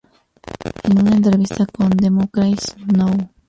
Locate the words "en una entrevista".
0.81-1.67